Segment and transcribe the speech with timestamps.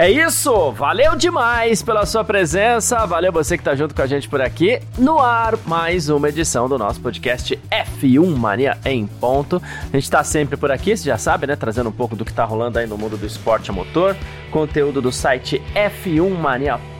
[0.00, 4.30] É isso, valeu demais pela sua presença, valeu você que tá junto com a gente
[4.30, 4.80] por aqui.
[4.96, 9.60] No ar, mais uma edição do nosso podcast F1 Mania em ponto.
[9.92, 12.32] A gente tá sempre por aqui, você já sabe, né, trazendo um pouco do que
[12.32, 14.16] tá rolando aí no mundo do esporte a motor,
[14.50, 16.99] conteúdo do site F1mania.com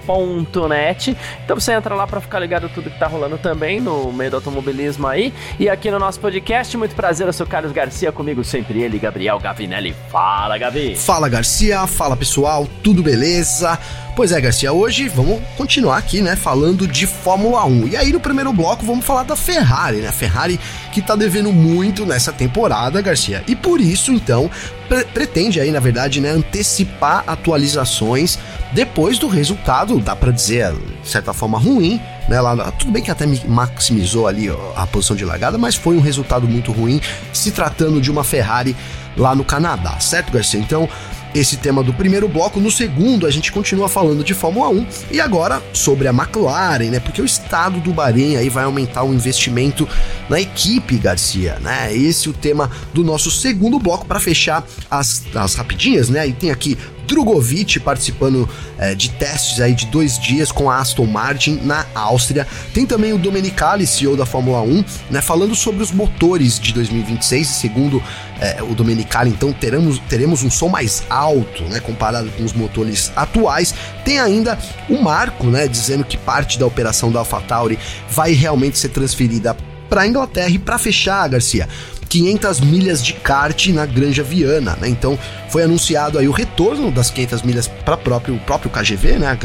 [1.45, 4.37] Então você entra lá para ficar ligado tudo que tá rolando também no meio do
[4.37, 5.33] automobilismo aí.
[5.59, 9.39] E aqui no nosso podcast, muito prazer, eu sou Carlos Garcia, comigo sempre ele, Gabriel
[9.39, 9.95] Gavinelli.
[10.11, 10.97] Fala, Gavi!
[10.97, 13.79] Fala, Garcia, fala pessoal, tudo beleza?
[14.17, 17.89] Pois é, Garcia, hoje vamos continuar aqui, né, falando de Fórmula 1.
[17.89, 20.11] E aí no primeiro bloco vamos falar da Ferrari, né?
[20.11, 20.59] Ferrari
[20.93, 23.43] que tá devendo muito nessa temporada, Garcia.
[23.47, 24.51] E por isso, então,
[24.89, 28.39] pre pretende aí, na verdade, né, antecipar atualizações
[28.73, 32.41] depois do resultado, dá para dizer, de certa forma ruim, né?
[32.41, 36.47] Lá, tudo bem que até maximizou ali a posição de largada, mas foi um resultado
[36.49, 37.01] muito ruim
[37.33, 38.77] se tratando de uma Ferrari
[39.17, 40.61] lá no Canadá, certo, Garcia?
[40.61, 40.89] Então,
[41.35, 42.61] esse tema do primeiro bloco.
[42.61, 47.01] No segundo, a gente continua falando de Fórmula 1 e agora sobre a McLaren, né?
[47.01, 49.89] Porque o estado do Bahrein aí vai aumentar o investimento
[50.29, 51.95] na equipe, Garcia, né?
[51.95, 56.27] Esse é o tema do nosso segundo bloco para fechar as, as rapidinhas, né?
[56.27, 56.77] E tem aqui
[57.11, 62.47] Drogovic participando é, de testes aí de dois dias com a Aston Martin na Áustria.
[62.73, 67.49] Tem também o Domenicali, CEO da Fórmula 1, né, falando sobre os motores de 2026.
[67.49, 68.01] Segundo
[68.41, 73.11] é, o Domenicali, então teremos, teremos um som mais alto, né, comparado com os motores
[73.17, 73.75] atuais.
[74.05, 74.57] Tem ainda
[74.89, 79.57] o Marco, né, dizendo que parte da operação da AlphaTauri vai realmente ser transferida
[79.89, 81.69] para a Inglaterra e para fechar, Garcia.
[82.11, 84.89] 500 milhas de kart na Granja Viana, né?
[84.89, 85.17] Então
[85.49, 89.39] foi anunciado aí o retorno das 500 milhas para próprio o próprio KGV, né?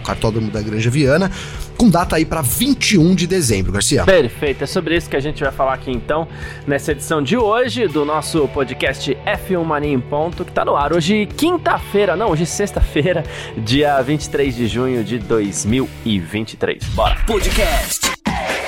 [0.00, 1.30] O cartódromo da Granja Viana,
[1.76, 4.04] com data aí para 21 de dezembro, Garcia.
[4.04, 6.26] Perfeito, é sobre isso que a gente vai falar aqui então
[6.66, 10.92] nessa edição de hoje do nosso podcast F1 Mania em ponto, que tá no ar
[10.92, 13.22] hoje quinta-feira, não, hoje sexta-feira,
[13.56, 16.82] dia 23 de junho de 2023.
[16.94, 17.16] Bora.
[17.26, 18.10] Podcast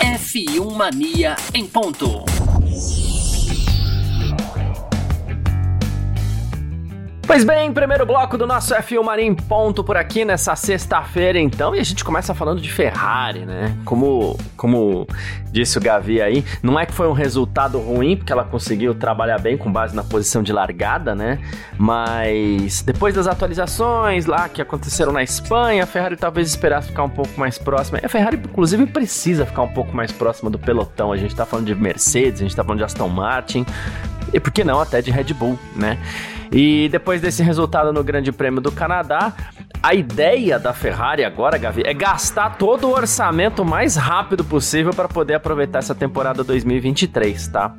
[0.01, 2.25] F1 Mania em ponto.
[7.31, 11.79] Pois bem, primeiro bloco do nosso F1 Marim ponto por aqui nessa sexta-feira, então, e
[11.79, 13.73] a gente começa falando de Ferrari, né?
[13.85, 15.07] Como, como
[15.51, 19.39] disse o Gavi aí, não é que foi um resultado ruim, porque ela conseguiu trabalhar
[19.39, 21.39] bem com base na posição de largada, né?
[21.79, 27.11] Mas depois das atualizações lá que aconteceram na Espanha, a Ferrari talvez esperasse ficar um
[27.11, 28.01] pouco mais próxima.
[28.03, 31.13] A Ferrari, inclusive, precisa ficar um pouco mais próxima do pelotão.
[31.13, 33.67] A gente tá falando de Mercedes, a gente tá falando de Aston Martin,
[34.33, 35.99] e por que não até de Red Bull, né?
[36.53, 39.33] E depois desse resultado no Grande Prêmio do Canadá,
[39.83, 45.09] a ideia da Ferrari agora, Gavi, é gastar todo o orçamento mais rápido possível para
[45.09, 47.75] poder aproveitar essa temporada 2023, tá?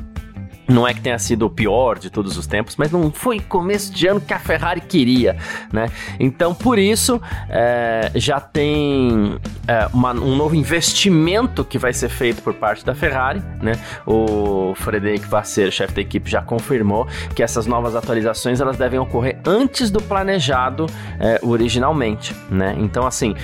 [0.72, 3.94] Não é que tenha sido o pior de todos os tempos, mas não foi começo
[3.94, 5.36] de ano que a Ferrari queria,
[5.72, 5.90] né?
[6.20, 12.42] Então, por isso, é, já tem é, uma, um novo investimento que vai ser feito
[12.42, 13.74] por parte da Ferrari, né?
[14.06, 17.06] O Frederic Vasser, chefe da equipe, já confirmou
[17.36, 20.86] que essas novas atualizações elas devem ocorrer antes do planejado
[21.20, 22.76] é, originalmente, né?
[22.80, 23.36] Então, assim,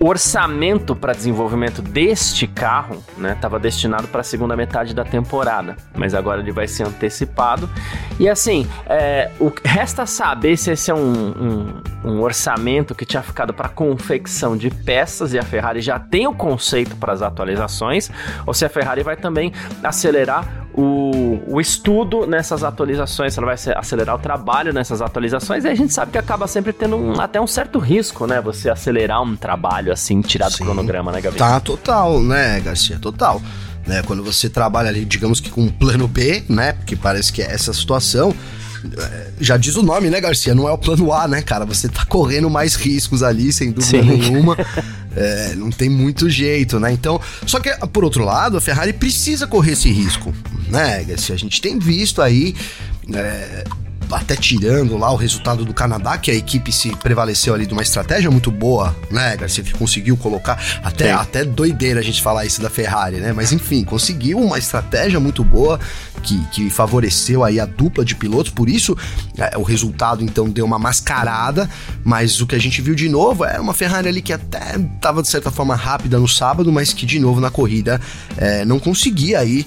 [0.00, 3.02] o orçamento para desenvolvimento deste carro
[3.34, 7.68] estava né, destinado para a segunda metade da temporada, mas agora ele vai ser antecipado.
[8.18, 13.22] E assim, é, o, resta saber se esse é um, um, um orçamento que tinha
[13.22, 18.10] ficado para confecção de peças e a Ferrari já tem o conceito para as atualizações,
[18.46, 24.14] ou se a Ferrari vai também acelerar o, o estudo nessas atualizações, ela vai acelerar
[24.14, 27.48] o trabalho nessas atualizações, e a gente sabe que acaba sempre tendo um, até um
[27.48, 28.40] certo risco, né?
[28.40, 31.36] Você acelerar um trabalho assim, tirar do cronograma, né, Gabi?
[31.36, 32.96] Tá, total, né, Garcia?
[33.00, 33.42] Total.
[33.88, 36.74] Né, quando você trabalha ali, digamos que com um plano B, né?
[36.74, 38.32] Porque parece que é essa situação.
[38.96, 40.54] É, já diz o nome, né, Garcia?
[40.54, 41.64] Não é o plano A, né, cara?
[41.64, 44.02] Você tá correndo mais riscos ali, sem dúvida Sim.
[44.02, 44.56] nenhuma.
[45.20, 46.92] É, não tem muito jeito, né?
[46.92, 50.32] Então, só que por outro lado, a Ferrari precisa correr esse risco,
[50.68, 51.34] né, Garcia?
[51.34, 52.54] A gente tem visto aí.
[53.12, 53.64] É,
[54.12, 57.82] até tirando lá o resultado do Canadá, que a equipe se prevaleceu ali de uma
[57.82, 62.60] estratégia muito boa, né, Garcia, que conseguiu colocar, até, até doideira a gente falar isso
[62.60, 65.78] da Ferrari, né, mas enfim, conseguiu uma estratégia muito boa,
[66.22, 68.96] que, que favoreceu aí a dupla de pilotos, por isso
[69.36, 71.68] é, o resultado então deu uma mascarada,
[72.04, 75.22] mas o que a gente viu de novo era uma Ferrari ali que até estava
[75.22, 78.00] de certa forma rápida no sábado, mas que de novo na corrida
[78.36, 79.66] é, não conseguia aí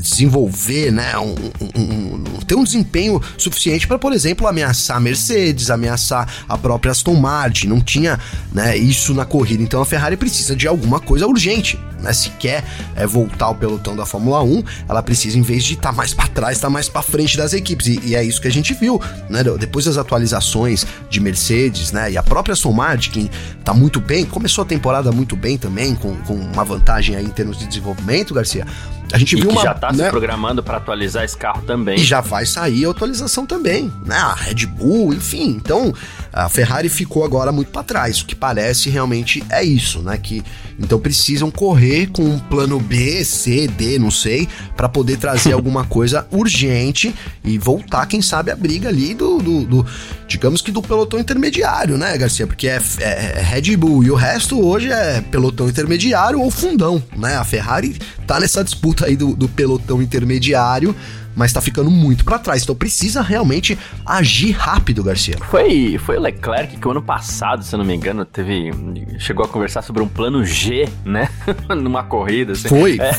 [0.00, 1.34] desenvolver, né, um,
[1.76, 6.92] um, um, ter um desempenho suficiente para, por exemplo, ameaçar a Mercedes, ameaçar a própria
[6.92, 7.68] Aston Martin.
[7.68, 8.18] Não tinha
[8.52, 9.62] né, isso na corrida.
[9.62, 11.78] Então a Ferrari precisa de alguma coisa urgente.
[12.00, 12.12] Né?
[12.12, 12.64] Se quer
[12.94, 16.12] é, voltar ao pelotão da Fórmula 1, ela precisa, em vez de estar tá mais
[16.12, 17.86] para trás, estar tá mais para frente das equipes.
[17.86, 19.00] E, e, é isso que a gente viu.
[19.28, 19.42] Né?
[19.58, 24.24] Depois das atualizações de Mercedes né, e a própria Aston Martin, que está muito bem,
[24.24, 28.34] começou a temporada muito bem também, com, com uma vantagem aí em termos de desenvolvimento,
[28.34, 28.66] Garcia.
[29.14, 30.06] A gente e viu que uma, já está né?
[30.06, 32.00] se programando para atualizar esse carro também.
[32.00, 34.16] E já vai sair a atualização também, né?
[34.16, 35.50] A Red Bull, enfim.
[35.50, 35.94] Então,
[36.32, 38.20] a Ferrari ficou agora muito para trás.
[38.22, 40.18] O que parece realmente é isso, né?
[40.18, 40.42] Que
[40.80, 45.84] então precisam correr com um plano B, C, D, não sei, para poder trazer alguma
[45.84, 47.14] coisa urgente
[47.44, 49.86] e voltar, quem sabe, a briga ali do, do, do
[50.34, 52.44] digamos que do pelotão intermediário, né, Garcia?
[52.44, 57.00] Porque é, é, é, Red Bull e o resto hoje é pelotão intermediário ou fundão,
[57.16, 57.36] né?
[57.36, 57.96] A Ferrari
[58.26, 60.94] tá nessa disputa aí do, do pelotão intermediário
[61.34, 62.62] mas tá ficando muito para trás.
[62.62, 65.36] Então precisa realmente agir rápido, Garcia.
[65.50, 68.70] Foi, foi o Leclerc que o ano passado, se eu não me engano, teve
[69.18, 71.28] chegou a conversar sobre um plano G, né?
[71.68, 72.52] Numa corrida.
[72.52, 72.68] Assim.
[72.68, 72.98] Foi.
[73.00, 73.12] É.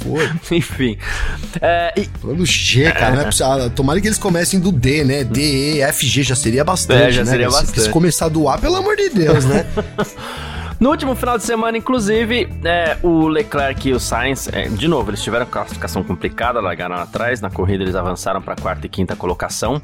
[0.00, 0.30] Foi.
[0.56, 0.96] Enfim.
[1.60, 2.06] É, e...
[2.06, 3.70] Plano G, cara, né?
[3.74, 5.24] Tomara que eles comecem do D, né?
[5.24, 7.30] D, E, F, G já seria bastante, é, já né?
[7.30, 7.80] Seria bastante.
[7.80, 9.66] Se começar do A, pelo amor de Deus, né?
[10.82, 15.10] No último final de semana, inclusive, é, o Leclerc e o Sainz, é, de novo,
[15.10, 17.40] eles tiveram classificação complicada, largaram atrás.
[17.40, 19.80] Na corrida, eles avançaram para a quarta e quinta colocação.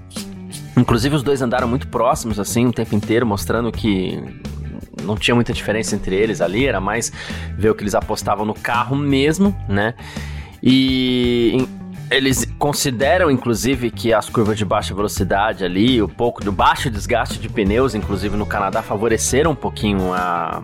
[0.76, 4.20] Inclusive, os dois andaram muito próximos, assim, o tempo inteiro, mostrando que
[5.04, 7.12] não tinha muita diferença entre eles ali, era mais
[7.56, 9.94] ver o que eles apostavam no carro mesmo, né?
[10.60, 11.64] E
[12.10, 17.38] eles consideram, inclusive, que as curvas de baixa velocidade ali, o pouco do baixo desgaste
[17.38, 20.62] de pneus, inclusive no Canadá, favoreceram um pouquinho a,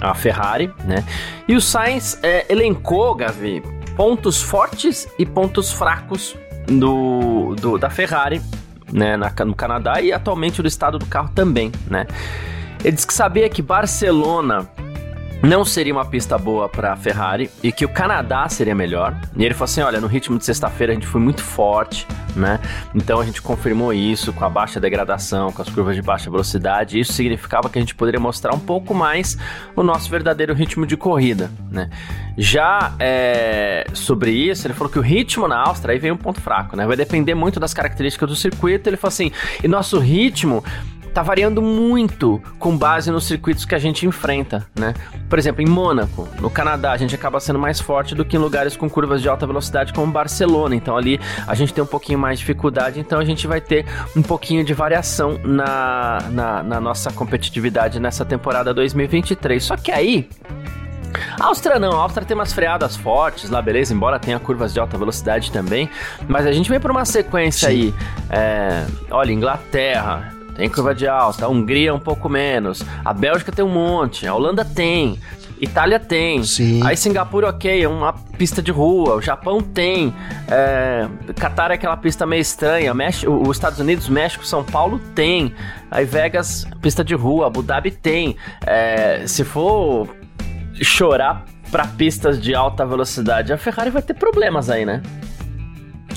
[0.00, 1.04] a Ferrari, né?
[1.48, 3.62] E o Sainz é, elencou, Gavi,
[3.96, 6.36] pontos fortes e pontos fracos
[6.66, 8.40] do, do da Ferrari,
[8.92, 12.06] né, na, no Canadá e atualmente no estado do carro também, né?
[12.84, 14.68] Ele disse que sabia que Barcelona
[15.42, 19.20] não seria uma pista boa para Ferrari e que o Canadá seria melhor.
[19.36, 22.06] E ele falou assim: olha, no ritmo de sexta-feira a gente foi muito forte,
[22.36, 22.60] né?
[22.94, 26.98] Então a gente confirmou isso com a baixa degradação, com as curvas de baixa velocidade.
[26.98, 29.36] Isso significava que a gente poderia mostrar um pouco mais
[29.74, 31.90] o nosso verdadeiro ritmo de corrida, né?
[32.38, 36.40] Já é, sobre isso, ele falou que o ritmo na Áustria aí vem um ponto
[36.40, 36.86] fraco, né?
[36.86, 38.88] Vai depender muito das características do circuito.
[38.88, 40.62] Ele falou assim: e nosso ritmo
[41.12, 44.94] tá variando muito com base nos circuitos que a gente enfrenta, né?
[45.28, 48.40] Por exemplo, em Mônaco, no Canadá, a gente acaba sendo mais forte do que em
[48.40, 50.74] lugares com curvas de alta velocidade como Barcelona.
[50.74, 53.84] Então ali a gente tem um pouquinho mais de dificuldade, então a gente vai ter
[54.16, 59.62] um pouquinho de variação na, na, na nossa competitividade nessa temporada 2023.
[59.62, 60.28] Só que aí
[61.38, 63.92] a Áustria não, a Áustria tem umas freadas fortes lá, beleza?
[63.92, 65.88] Embora tenha curvas de alta velocidade também.
[66.28, 67.74] Mas a gente vem para uma sequência Sim.
[67.74, 67.94] aí.
[68.30, 73.64] É, olha, Inglaterra, tem curva de alta, a Hungria um pouco menos, a Bélgica tem
[73.64, 75.18] um monte, a Holanda tem,
[75.62, 76.42] Itália tem.
[76.42, 76.80] Sim.
[76.84, 79.14] Aí Singapura, ok, é uma pista de rua.
[79.14, 80.12] O Japão tem.
[80.48, 81.06] É,
[81.38, 82.92] Qatar é aquela pista meio estranha.
[82.92, 85.54] México, os Estados Unidos, México, São Paulo tem.
[85.88, 87.46] Aí Vegas, pista de rua.
[87.46, 88.36] Abu Dhabi tem.
[88.66, 90.08] É, se for
[90.82, 95.00] chorar para pistas de alta velocidade, a Ferrari vai ter problemas aí, né?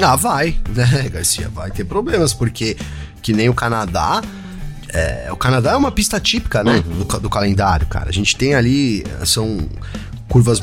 [0.02, 1.50] Ah, vai, né, Garcia?
[1.50, 2.76] Vai ter problemas, porque
[3.26, 4.22] que nem o Canadá.
[4.94, 6.84] É, o Canadá é uma pista típica, né?
[6.86, 7.00] Uhum.
[7.00, 8.08] Do, do, calendário, cara.
[8.10, 9.04] A gente tem ali.
[9.26, 9.68] São
[10.30, 10.62] curvas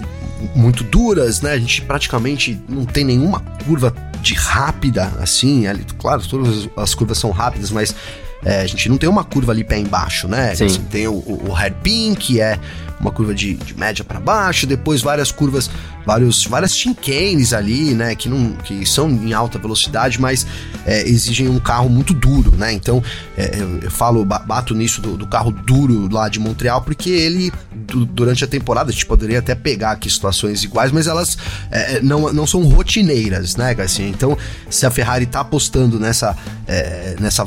[0.55, 1.55] muito duras, né?
[1.55, 5.67] A gente praticamente não tem nenhuma curva de rápida, assim.
[5.67, 7.97] Ali, claro, todas as curvas são rápidas, mas
[8.45, 10.55] é, a gente não tem uma curva ali pé embaixo, né?
[10.55, 10.67] Sim.
[10.67, 12.61] Assim, tem o, o, o hairpin, que é
[13.03, 15.69] uma curva de, de média para baixo, depois várias curvas,
[16.07, 20.47] vários, várias chincanes ali, né, que, não, que são em alta velocidade, mas
[20.87, 23.03] é, exigem um carro muito duro, né, então
[23.37, 27.53] é, eu, eu, falo, bato nisso do, do, carro duro lá de Montreal, porque ele,
[27.73, 31.37] du, durante a temporada, a gente poderia até pegar aqui situações iguais, mas elas
[31.73, 34.39] é, não, não são rotineiras, né, Garcia, então
[34.71, 36.37] se a Ferrari tá apostando nessa,
[36.69, 37.45] é, nessa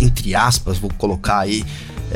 [0.00, 1.64] entre aspas, vou colocar aí,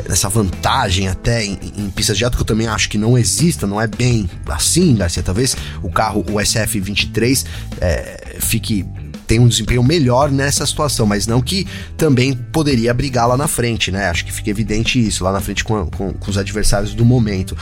[0.09, 3.67] essa vantagem até em, em pistas de alto que eu também acho que não exista,
[3.67, 5.23] não é bem assim, Garcia.
[5.23, 7.45] Talvez o carro, o SF23,
[7.79, 8.85] é, fique
[9.31, 11.65] tem um desempenho melhor nessa situação, mas não que
[11.95, 14.09] também poderia brigar lá na frente, né?
[14.09, 17.55] Acho que fica evidente isso, lá na frente com, com, com os adversários do momento.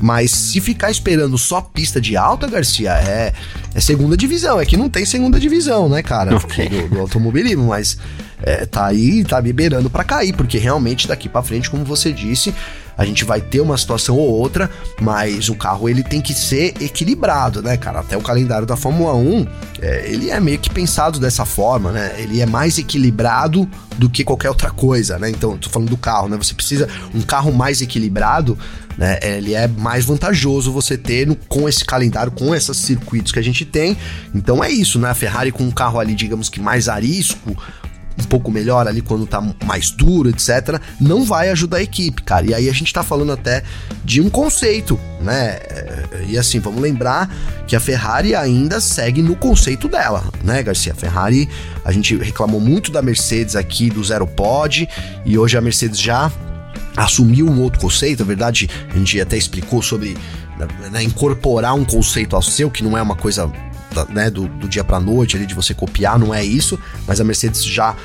[0.00, 3.32] Mas se ficar esperando só pista de alta, Garcia, é,
[3.72, 4.60] é segunda divisão.
[4.60, 6.40] É que não tem segunda divisão, né, cara?
[6.40, 7.96] Do, do automobilismo, mas
[8.42, 12.54] é, tá aí, tá liberando para cair, porque realmente daqui para frente, como você disse,
[12.96, 14.70] a gente vai ter uma situação ou outra,
[15.00, 18.00] mas o carro ele tem que ser equilibrado, né, cara?
[18.00, 19.46] Até o calendário da Fórmula 1,
[19.80, 22.12] é, ele é meio que pensado dessa forma, né?
[22.18, 25.30] Ele é mais equilibrado do que qualquer outra coisa, né?
[25.30, 26.36] Então, tô falando do carro, né?
[26.36, 28.58] Você precisa um carro mais equilibrado,
[28.96, 29.18] né?
[29.22, 33.42] Ele é mais vantajoso você ter no, com esse calendário, com esses circuitos que a
[33.42, 33.96] gente tem.
[34.34, 35.10] Então é isso, né?
[35.10, 37.56] A Ferrari com um carro ali, digamos que mais arisco,
[38.18, 42.46] um pouco melhor ali quando tá mais duro, etc., não vai ajudar a equipe, cara.
[42.46, 43.62] E aí a gente tá falando até
[44.04, 45.58] de um conceito, né?
[46.28, 47.34] E assim, vamos lembrar
[47.66, 50.92] que a Ferrari ainda segue no conceito dela, né, Garcia?
[50.92, 51.48] A Ferrari,
[51.84, 54.88] a gente reclamou muito da Mercedes aqui do Zero Pod,
[55.24, 56.30] e hoje a Mercedes já
[56.96, 60.16] assumiu um outro conceito, na verdade, a gente até explicou sobre
[60.90, 63.50] né, incorporar um conceito ao seu, que não é uma coisa
[64.10, 67.24] né, do, do dia para noite ali de você copiar, não é isso, mas a
[67.24, 67.96] Mercedes já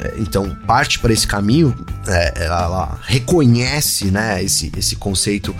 [0.00, 1.74] é, então parte para esse caminho,
[2.06, 5.54] é, ela, reconhece né, esse, esse conceito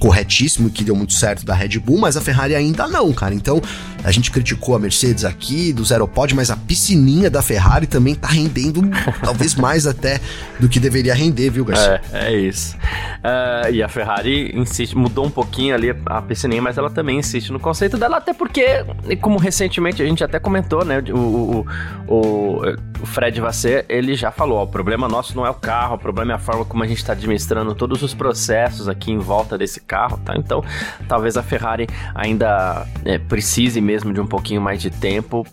[0.00, 3.34] corretíssimo que deu muito certo da Red Bull, mas a Ferrari ainda não, cara.
[3.34, 3.62] Então,
[4.06, 8.14] a gente criticou a Mercedes aqui do Zero Pod, mas a piscininha da Ferrari também
[8.14, 8.80] tá rendendo
[9.20, 10.20] talvez mais até
[10.60, 12.00] do que deveria render, viu, Garcia?
[12.12, 12.76] É, é isso.
[12.76, 17.50] Uh, e a Ferrari insiste, mudou um pouquinho ali a piscininha, mas ela também insiste
[17.50, 18.84] no conceito dela, até porque,
[19.20, 21.66] como recentemente a gente até comentou, né, o, o,
[22.06, 22.60] o,
[23.02, 25.98] o Fred Vasser, ele já falou, ó, o problema nosso não é o carro, o
[25.98, 29.58] problema é a forma como a gente está administrando todos os processos aqui em volta
[29.58, 30.36] desse carro, tá?
[30.36, 30.62] Então,
[31.08, 35.46] talvez a Ferrari ainda é, precise mesmo de um pouquinho mais de tempo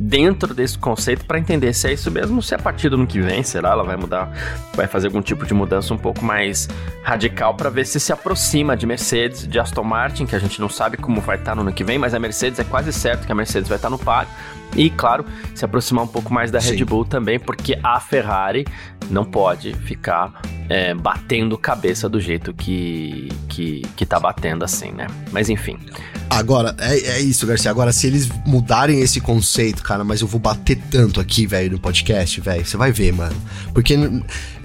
[0.00, 3.20] dentro desse conceito para entender se é isso mesmo, se a partir do ano que
[3.20, 3.70] vem, será?
[3.70, 4.32] Ela vai mudar,
[4.74, 6.68] vai fazer algum tipo de mudança um pouco mais
[7.02, 10.68] radical para ver se se aproxima de Mercedes, de Aston Martin, que a gente não
[10.68, 13.26] sabe como vai estar tá no ano que vem, mas a Mercedes é quase certo
[13.26, 14.28] que a Mercedes vai estar tá no par.
[14.76, 16.84] E, claro, se aproximar um pouco mais da Red Sim.
[16.84, 18.66] Bull também, porque a Ferrari
[19.10, 25.06] não pode ficar é, batendo cabeça do jeito que, que, que tá batendo assim, né?
[25.32, 25.78] Mas enfim.
[26.30, 27.70] Agora, é, é isso, Garcia.
[27.70, 31.78] Agora, se eles mudarem esse conceito, cara, mas eu vou bater tanto aqui, velho, no
[31.78, 33.34] podcast, velho, você vai ver, mano.
[33.72, 33.96] Porque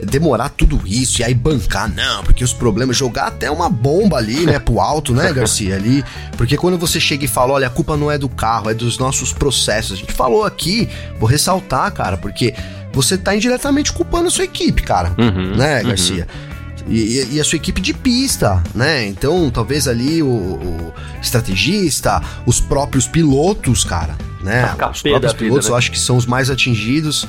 [0.04, 4.46] demorar tudo isso e aí bancar, não, porque os problemas, jogar até uma bomba ali,
[4.46, 6.04] né, pro alto, né, Garcia, ali.
[6.36, 8.98] Porque quando você chega e fala, olha, a culpa não é do carro, é dos
[8.98, 9.94] nossos processos.
[9.94, 12.54] A gente falou aqui, vou ressaltar, cara, porque
[12.94, 15.14] você tá indiretamente culpando a sua equipe, cara.
[15.18, 15.90] Uhum, né, uhum.
[15.90, 16.28] Garcia?
[16.30, 16.54] Uhum.
[16.88, 19.08] E, e, a sua equipe de pista, né?
[19.08, 24.66] Então, talvez ali o, o estrategista, os próprios pilotos, cara, né?
[24.66, 25.70] Os próprios pilotos, vida, né?
[25.70, 27.26] eu acho que são os mais atingidos.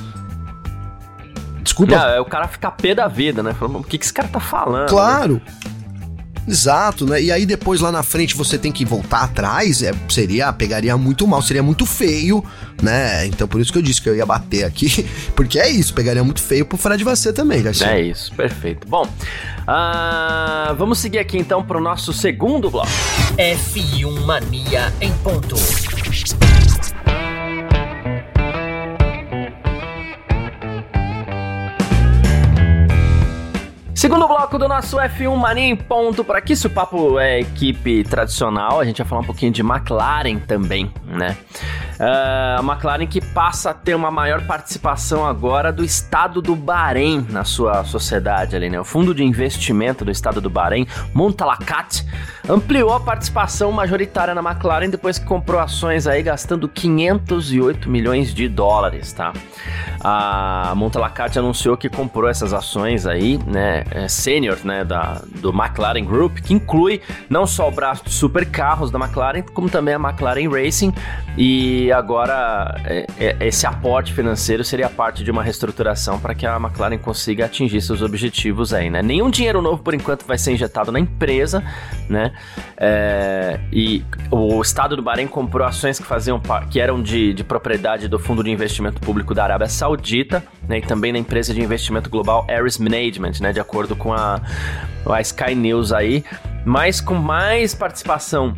[1.62, 1.96] Desculpa.
[1.96, 3.54] Não, é o cara ficar pé da vida, né?
[3.54, 4.88] Falando, o que, que esse cara tá falando?
[4.88, 5.34] Claro.
[5.34, 5.73] Né?
[6.46, 7.22] Exato, né?
[7.22, 11.26] E aí depois lá na frente você tem que voltar atrás, é, seria, pegaria muito
[11.26, 12.44] mal, seria muito feio,
[12.82, 13.26] né?
[13.26, 16.22] Então por isso que eu disse que eu ia bater aqui, porque é isso, pegaria
[16.22, 17.86] muito feio pro Fred você também, Garcia.
[17.88, 18.86] É isso, perfeito.
[18.86, 22.88] Bom, uh, vamos seguir aqui então pro nosso segundo bloco.
[23.36, 25.56] F1 Mania em ponto.
[34.04, 36.54] Segundo bloco do nosso F1 Mania em ponto por aqui.
[36.54, 40.92] Se o papo é equipe tradicional, a gente vai falar um pouquinho de McLaren também,
[41.06, 41.34] né?
[41.98, 47.26] Uh, a McLaren que passa a ter uma maior participação agora do estado do Bahrein
[47.30, 48.78] na sua sociedade ali, né?
[48.78, 52.04] O fundo de investimento do estado do Bahrein, Montalacat,
[52.46, 58.48] ampliou a participação majoritária na McLaren depois que comprou ações aí gastando 508 milhões de
[58.50, 59.32] dólares, tá?
[60.00, 66.04] A Montalacat anunciou que comprou essas ações aí, né, é, sênior, né, da, do McLaren
[66.04, 70.48] Group, que inclui não só o braço de supercarros da McLaren, como também a McLaren
[70.50, 70.92] Racing,
[71.38, 76.56] e agora é, é, esse aporte financeiro seria parte de uma reestruturação para que a
[76.56, 79.02] McLaren consiga atingir seus objetivos aí, né?
[79.02, 81.62] Nenhum dinheiro novo por enquanto vai ser injetado na empresa,
[82.08, 82.32] né?
[82.76, 88.08] É, e o Estado do Bahrein comprou ações que faziam que eram de, de propriedade
[88.08, 90.78] do Fundo de Investimento Público da Arábia Saudita, né?
[90.78, 93.52] E também na empresa de investimento global Aris Management, né?
[93.52, 94.40] De acordo com a,
[95.06, 96.24] a Sky News aí,
[96.64, 98.54] mas com mais participação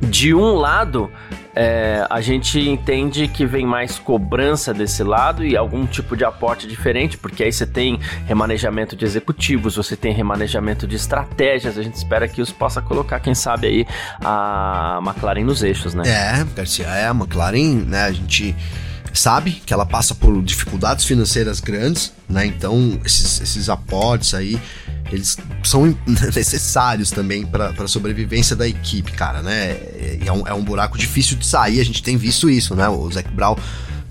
[0.00, 1.10] de um lado
[1.54, 6.66] é, a gente entende que vem mais cobrança desse lado e algum tipo de aporte
[6.66, 11.94] diferente, porque aí você tem remanejamento de executivos, você tem remanejamento de estratégias, a gente
[11.94, 13.86] espera que isso possa colocar, quem sabe aí,
[14.24, 16.04] a McLaren nos eixos, né?
[16.06, 18.56] É, Garcia, é, a McLaren, né, a gente
[19.12, 24.60] sabe que ela passa por dificuldades financeiras grandes, né, então esses, esses aportes aí
[25.12, 25.86] eles são
[26.34, 29.76] necessários também para a sobrevivência da equipe, cara, né?
[30.24, 32.88] É um, é um buraco difícil de sair, a gente tem visto isso, né?
[32.88, 33.56] O Zac Brown,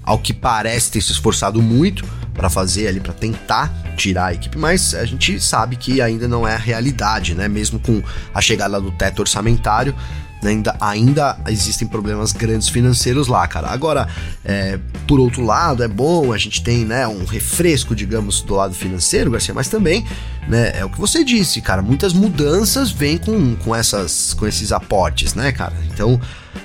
[0.03, 3.67] ao que parece, tem se esforçado muito para fazer ali, para tentar
[3.97, 7.47] tirar a equipe, mas a gente sabe que ainda não é a realidade, né?
[7.47, 8.01] Mesmo com
[8.33, 9.95] a chegada do teto orçamentário,
[10.47, 13.69] ainda, ainda existem problemas grandes financeiros lá, cara.
[13.69, 14.07] Agora,
[14.43, 18.73] é, por outro lado, é bom, a gente tem né, um refresco, digamos, do lado
[18.73, 20.05] financeiro, Garcia, mas também
[20.47, 21.81] né, é o que você disse, cara.
[21.81, 25.75] Muitas mudanças vêm com, com, essas, com esses aportes, né, cara?
[25.93, 26.19] Então,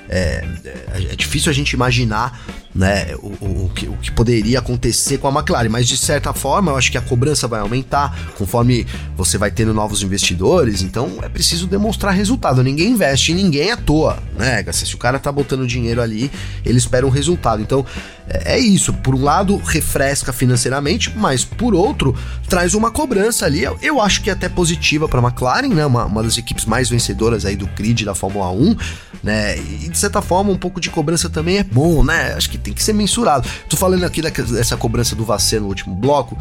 [0.08, 2.40] é, é, é difícil a gente imaginar
[2.76, 6.34] né, o, o, o, que, o que poderia acontecer com a McLaren, mas de certa
[6.34, 11.18] forma eu acho que a cobrança vai aumentar conforme você vai tendo novos investidores, então
[11.22, 12.62] é preciso demonstrar resultado.
[12.62, 14.64] Ninguém investe em ninguém à toa, né?
[14.72, 16.30] Se o cara tá botando dinheiro ali,
[16.64, 17.62] ele espera um resultado.
[17.62, 17.84] Então
[18.28, 18.92] é, é isso.
[18.92, 22.14] Por um lado, refresca financeiramente, mas por outro,
[22.48, 23.62] traz uma cobrança ali.
[23.80, 25.86] Eu, acho que é até positiva para a McLaren, né?
[25.86, 28.76] Uma, uma das equipes mais vencedoras aí do grid da Fórmula 1,
[29.22, 29.56] né?
[29.58, 32.34] E de certa forma, um pouco de cobrança também é bom, né?
[32.34, 33.48] Acho que tem que ser mensurado.
[33.68, 36.36] Tô falando aqui dessa cobrança do Vassé no último bloco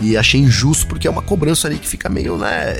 [0.00, 2.74] e achei injusto porque é uma cobrança ali que fica meio, né?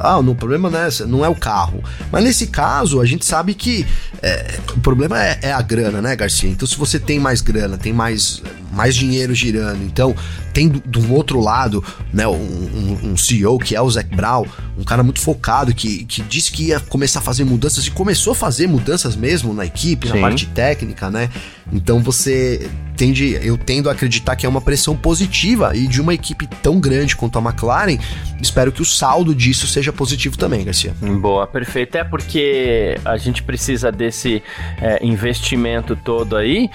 [0.00, 1.82] Ah, o problema não é, não é o carro.
[2.10, 3.86] Mas nesse caso, a gente sabe que
[4.22, 6.48] é, o problema é, é, a grana, né, Garcia?
[6.48, 10.14] Então, se você tem mais grana, tem mais, mais dinheiro girando, então
[10.52, 14.44] tem do, do outro lado, né, um, um, um, CEO que é o Zac Brown,
[14.76, 18.32] um cara muito focado que, que disse que ia começar a fazer mudanças e começou
[18.32, 20.14] a fazer mudanças mesmo na equipe, Sim.
[20.14, 21.30] na parte técnica, né?
[21.72, 26.12] Então você tende, eu tendo a acreditar que é uma pressão positiva e de uma
[26.12, 27.96] equipe tão grande quanto a McLaren,
[28.42, 30.92] espero que o saldo disso seja positivo também, Garcia.
[31.00, 31.96] Boa, perfeito.
[31.96, 34.42] É porque a gente precisa desse
[34.82, 36.68] é, investimento todo aí,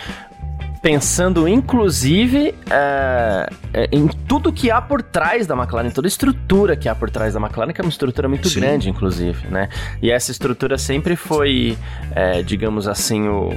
[0.81, 6.77] pensando inclusive é, é, em tudo que há por trás da McLaren, toda a estrutura
[6.77, 8.61] que há por trás da McLaren, que é uma estrutura muito Sim.
[8.61, 9.67] grande, inclusive, né?
[10.01, 11.77] E essa estrutura sempre foi,
[12.15, 13.49] é, digamos assim, o,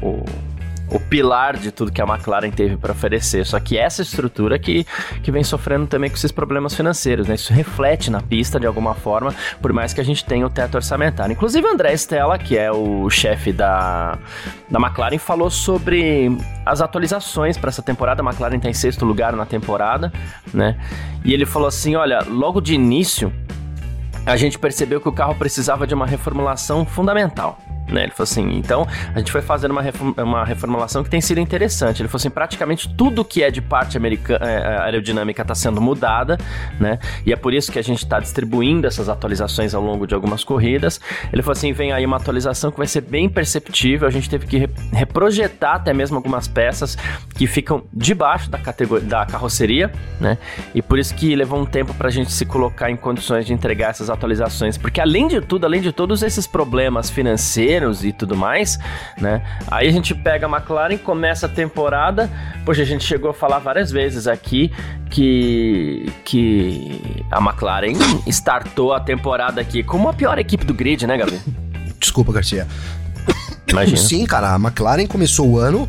[0.00, 0.24] o
[0.92, 3.46] o pilar de tudo que a McLaren teve para oferecer.
[3.46, 4.86] Só que essa estrutura que,
[5.22, 7.34] que vem sofrendo também com esses problemas financeiros, né?
[7.34, 10.74] Isso reflete na pista de alguma forma, por mais que a gente tenha o teto
[10.74, 11.32] orçamentário.
[11.32, 14.18] Inclusive, André Stella, que é o chefe da,
[14.68, 16.30] da McLaren, falou sobre
[16.66, 18.22] as atualizações para essa temporada.
[18.22, 20.12] A McLaren está em sexto lugar na temporada,
[20.52, 20.76] né?
[21.24, 23.32] E ele falou assim: olha, logo de início.
[24.24, 27.58] A gente percebeu que o carro precisava de uma reformulação fundamental.
[27.88, 28.04] Né?
[28.04, 31.40] Ele falou assim, então a gente foi fazendo uma, reform uma reformulação que tem sido
[31.40, 32.00] interessante.
[32.00, 35.80] Ele falou assim, praticamente tudo que é de parte americana, é, é, aerodinâmica está sendo
[35.80, 36.38] mudada,
[36.80, 36.98] né?
[37.26, 40.44] E é por isso que a gente está distribuindo essas atualizações ao longo de algumas
[40.44, 41.00] corridas.
[41.32, 44.06] Ele falou assim, vem aí uma atualização que vai ser bem perceptível.
[44.06, 46.96] A gente teve que re reprojetar até mesmo algumas peças
[47.34, 49.90] que ficam debaixo da categoria da carroceria,
[50.20, 50.38] né?
[50.74, 53.52] E por isso que levou um tempo para a gente se colocar em condições de
[53.52, 57.71] entregar essas atualizações, porque além de tudo, além de todos esses problemas financeiros
[58.04, 58.78] e tudo mais,
[59.18, 59.42] né?
[59.70, 62.30] Aí a gente pega a McLaren, começa a temporada,
[62.64, 64.70] poxa, a gente chegou a falar várias vezes aqui
[65.10, 67.94] que, que a McLaren
[68.28, 71.40] startou a temporada aqui como a pior equipe do grid, né, Gabi?
[71.98, 72.66] Desculpa, Garcia.
[73.68, 73.96] Imagina.
[73.96, 75.88] Sim, cara, a McLaren começou o ano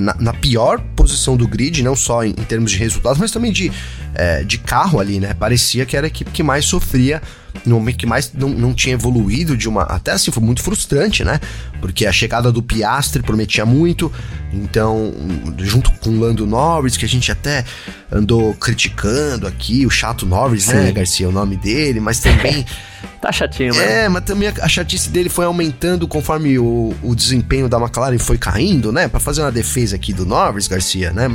[0.00, 3.52] na, na, pior posição do grid, não só em, em termos de resultados, mas também
[3.52, 3.70] de,
[4.14, 5.34] é, de carro ali, né?
[5.34, 7.22] Parecia que era a equipe que mais sofria
[7.64, 9.82] no momento que mais não, não tinha evoluído de uma.
[9.82, 11.40] Até assim, foi muito frustrante, né?
[11.80, 14.12] Porque a chegada do Piastre prometia muito,
[14.52, 15.12] então,
[15.58, 17.64] junto com o Lando Norris, que a gente até
[18.10, 20.80] andou criticando aqui, o chato Norris, né, Sim.
[20.80, 22.66] né, Garcia, o nome dele, mas também.
[23.24, 23.88] tá chatinho, mano.
[23.88, 28.36] É, mas também a chatice dele foi aumentando conforme o, o desempenho da McLaren foi
[28.36, 29.08] caindo, né?
[29.08, 31.28] Para fazer uma defesa aqui do Norris, Garcia, né?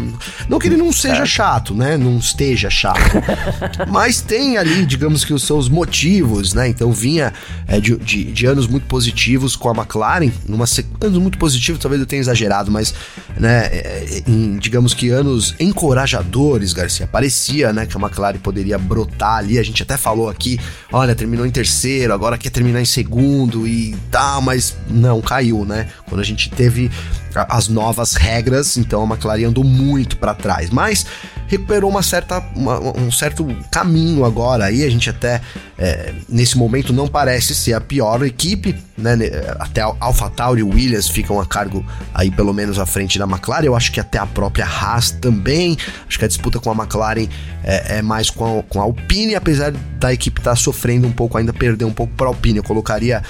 [0.47, 1.97] Não que ele não seja chato, né?
[1.97, 2.99] Não esteja chato.
[3.89, 6.67] mas tem ali, digamos que os seus motivos, né?
[6.67, 7.33] Então vinha
[7.67, 10.65] é, de, de, de, anos muito positivos com a McLaren, numa
[11.01, 12.93] anos muito positivos, talvez eu tenha exagerado, mas
[13.37, 17.07] né, é, em, digamos que anos encorajadores, Garcia.
[17.07, 19.57] Parecia, né, que a McLaren poderia brotar ali.
[19.57, 20.59] A gente até falou aqui,
[20.91, 21.78] olha, terminou em terceiro,
[22.13, 25.87] agora quer terminar em segundo e tal, mas não, caiu, né?
[26.07, 26.91] Quando a gente teve
[27.33, 31.05] as novas regras, então a McLaren andou muito para trás, mas
[31.49, 34.65] recuperou uma certa, uma, um certo caminho agora.
[34.65, 35.41] Aí a gente até
[35.77, 39.17] é, nesse momento não parece ser a pior equipe, né?
[39.59, 41.83] Até a AlphaTauri e Williams ficam a cargo
[42.13, 43.65] aí pelo menos à frente da McLaren.
[43.65, 45.75] Eu acho que até a própria Haas também.
[46.07, 47.27] Acho que a disputa com a McLaren
[47.63, 51.11] é, é mais com a, com a Alpine, apesar da equipe estar tá sofrendo um
[51.11, 52.57] pouco, ainda perder um pouco para a Alpine.
[52.57, 53.23] Eu colocaria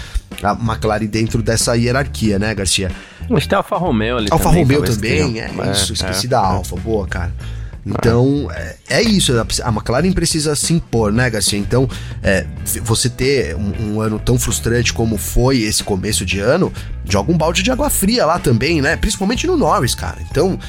[0.44, 2.92] a McLaren dentro dessa hierarquia, né, Garcia?
[3.30, 4.64] Mas tem a Alfa Romeo ali Alfa também.
[4.64, 7.32] Romeo também, é, é, isso, esqueci é, da Alfa, boa, cara.
[7.90, 11.58] Então, é, é, isso, a McLaren precisa se impor, né, Garcia?
[11.58, 11.90] Então,
[12.22, 12.46] é,
[12.84, 16.72] você ter um, um, ano tão frustrante como foi esse começo de ano,
[17.06, 18.96] joga um balde de água fria lá também, né?
[18.96, 20.18] Principalmente no Norris, cara.
[20.30, 20.60] Então,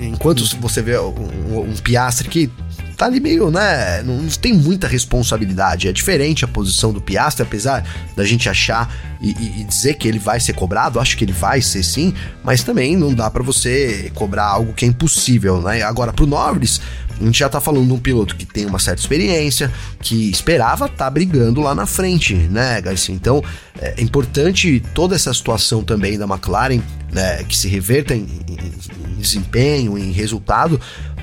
[0.00, 2.50] enquanto você vê um, um Piastre que
[2.96, 4.02] tá ali meio, né?
[4.02, 5.88] Não tem muita responsabilidade.
[5.88, 7.84] É diferente a posição do Piastri, apesar
[8.16, 11.60] da gente achar e, e, dizer que ele vai ser cobrado, acho que ele vai
[11.60, 15.82] ser sim, mas também não dá para você cobrar algo que é impossível, né?
[15.82, 16.80] Agora, pro Norris,
[17.20, 20.88] a gente já tá falando de um piloto que tem uma certa experiência, que esperava
[20.88, 23.14] tá brigando lá na frente, né, Garcia?
[23.14, 23.42] Então,
[23.80, 26.80] é importante toda essa situação também da McLaren,
[27.12, 30.80] né, que se reverta em, em, em desempenho, em resultado,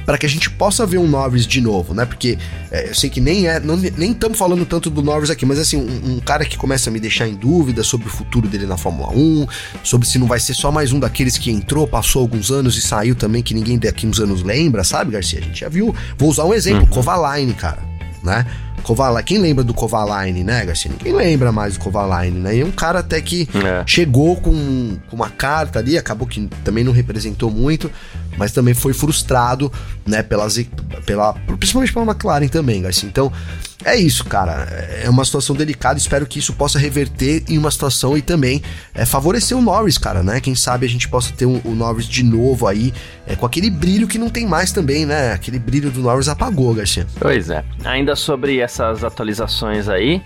[0.09, 2.03] para que a gente possa ver um Norris de novo, né?
[2.03, 2.35] Porque
[2.71, 5.59] é, eu sei que nem é, não, nem estamos falando tanto do Norris aqui, mas
[5.59, 8.65] assim, um, um, cara que começa a me deixar em dúvida sobre o futuro dele
[8.65, 9.45] na Fórmula 1,
[9.83, 12.81] sobre se não vai ser só mais um daqueles que entrou, passou alguns anos e
[12.81, 15.37] saiu também, que ninguém daqui uns anos lembra, sabe, Garcia?
[15.37, 15.95] A gente já viu.
[16.17, 16.87] Vou usar um exemplo, uhum.
[16.87, 17.88] Kovalainen, cara,
[18.23, 18.45] né?
[18.83, 20.91] Kovalainen, quem lembra do Kovalainen, né, Garcia?
[20.91, 22.55] Ninguém lembra mais do Kovalainen, né?
[22.55, 23.83] E é um cara até que é.
[23.85, 27.91] chegou com, com uma carta ali, acabou que também não representou muito,
[28.37, 29.71] mas também foi frustrado,
[30.05, 30.57] né, pelas,
[31.05, 33.07] pela, principalmente pela McLaren também, Garcia.
[33.07, 33.31] Então,
[33.85, 34.67] é isso, cara.
[35.03, 35.97] É uma situação delicada.
[35.97, 38.61] Espero que isso possa reverter em uma situação e também
[38.93, 40.41] é, favorecer o Norris, cara, né?
[40.41, 42.93] Quem sabe a gente possa ter um, o Norris de novo aí,
[43.25, 45.31] é, com aquele brilho que não tem mais também, né?
[45.31, 47.07] Aquele brilho do Norris apagou, Garcia.
[47.19, 47.63] Pois é.
[47.85, 50.21] Ainda sobre essas atualizações aí.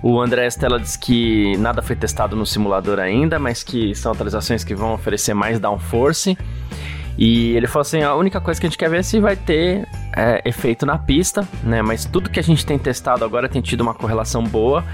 [0.00, 4.64] O André Stella diz que nada foi testado no simulador ainda, mas que são atualizações
[4.64, 6.36] que vão oferecer mais downforce.
[7.18, 9.36] E ele falou assim: a única coisa que a gente quer ver é se vai
[9.36, 11.82] ter é, efeito na pista, né?
[11.82, 14.84] Mas tudo que a gente tem testado agora tem tido uma correlação boa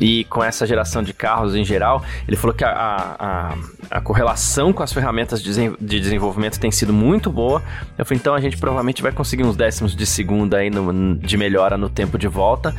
[0.00, 3.54] e com essa geração de carros em geral, ele falou que a, a,
[3.90, 7.62] a correlação com as ferramentas de desenvolvimento tem sido muito boa.
[7.96, 11.36] Eu falei, então a gente provavelmente vai conseguir uns décimos de segundo aí no, de
[11.36, 12.74] melhora no tempo de volta.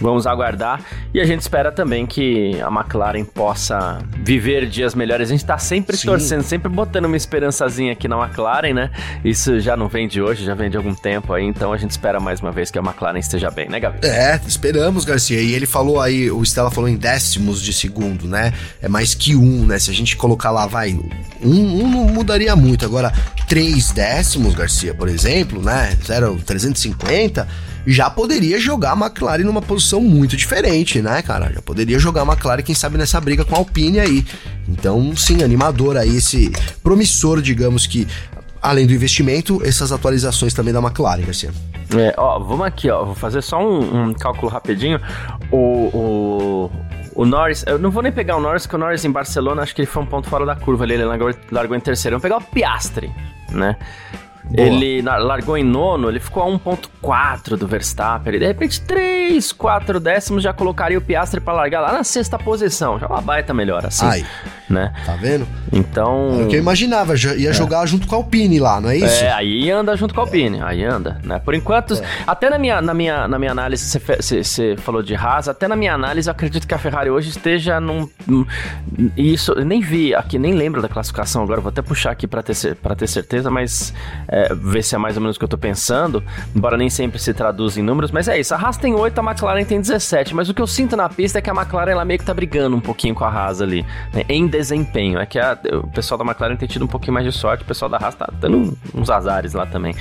[0.00, 0.82] Vamos aguardar
[1.14, 5.28] e a gente espera também que a McLaren possa viver dias melhores.
[5.28, 6.08] A gente tá sempre Sim.
[6.08, 8.90] torcendo, sempre botando uma esperançazinha aqui na McLaren, né?
[9.24, 11.90] Isso já não vem de hoje, já vem de algum tempo aí, então a gente
[11.90, 13.98] espera mais uma vez que a McLaren esteja bem, né, Gabi?
[14.06, 15.40] É, esperamos, Garcia.
[15.40, 18.52] E ele falou aí, o Stella falou em décimos de segundo, né?
[18.80, 19.78] É mais que um, né?
[19.78, 22.84] Se a gente colocar lá, vai, um, um não mudaria muito.
[22.84, 23.12] Agora,
[23.46, 25.96] três décimos, Garcia, por exemplo, né?
[26.04, 31.52] 0,350 já poderia jogar a McLaren numa posição muito diferente, né, cara?
[31.52, 34.24] Já poderia jogar a McLaren, quem sabe, nessa briga com a Alpine aí.
[34.68, 38.06] Então, sim, animador aí, esse promissor, digamos que,
[38.60, 41.50] além do investimento, essas atualizações também da McLaren, Garcia.
[41.94, 45.00] É, ó, vamos aqui, ó, vou fazer só um, um cálculo rapidinho.
[45.50, 46.70] O, o,
[47.14, 49.74] o Norris, eu não vou nem pegar o Norris, porque o Norris em Barcelona, acho
[49.74, 52.18] que ele foi um ponto fora da curva ali, ele largou, largou em terceiro.
[52.18, 53.12] Vamos pegar o Piastre,
[53.50, 53.76] né?
[54.52, 54.66] Boa.
[54.68, 58.38] Ele largou em nono, ele ficou a 1.4 do Verstappen.
[58.38, 62.98] de repente, 3, 4 décimos já colocaria o Piastri para largar lá na sexta posição.
[62.98, 64.04] Já é uma baita melhor, assim.
[64.04, 64.26] Ai,
[64.72, 64.92] né?
[65.04, 65.46] Tá vendo?
[65.70, 66.34] Então...
[66.34, 67.52] Era o que eu imaginava, ia é.
[67.52, 69.24] jogar junto com a Alpine lá, não é isso?
[69.24, 70.62] É, aí anda junto com a Alpine, é.
[70.62, 71.38] aí anda, né?
[71.38, 72.02] Por enquanto, é.
[72.26, 75.92] até na minha, na, minha, na minha análise, você falou de Haas, até na minha
[75.92, 78.08] análise, eu acredito que a Ferrari hoje esteja num...
[79.16, 82.42] Isso, eu nem vi aqui, nem lembro da classificação agora, vou até puxar aqui para
[82.42, 83.92] ter, pra ter certeza, mas
[84.26, 86.22] é, ver se é mais ou menos o que eu tô pensando,
[86.56, 88.54] embora nem sempre se traduza em números, mas é isso.
[88.54, 91.38] A Haas tem 8, a McLaren tem 17, mas o que eu sinto na pista
[91.38, 93.84] é que a McLaren ela meio que tá brigando um pouquinho com a Haas ali,
[94.12, 95.18] né, em desempenho.
[95.18, 97.66] É que a, o pessoal da McLaren tem tido um pouquinho mais de sorte, o
[97.66, 99.94] pessoal da Haas tá dando uns azares lá também.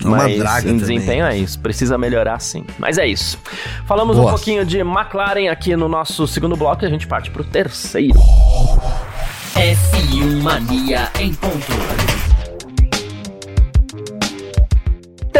[0.00, 1.38] Mas em desempenho também.
[1.40, 2.64] é isso, precisa melhorar sim.
[2.78, 3.38] Mas é isso.
[3.86, 4.28] Falamos Boa.
[4.28, 8.18] um pouquinho de McLaren aqui no nosso segundo bloco e a gente parte pro terceiro.
[9.54, 12.23] F1 Mania em ponto.